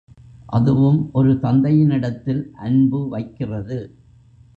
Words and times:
அதுவும் 0.49 1.11
ஒரு 1.11 1.33
தந்தையினிடத்தில் 1.33 2.41
அன்பு 2.59 3.07
வைக்கிறது. 3.09 3.79